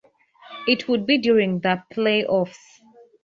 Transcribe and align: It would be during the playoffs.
It 0.67 0.87
would 0.89 1.05
be 1.05 1.19
during 1.19 1.59
the 1.59 1.83
playoffs. 1.93 2.57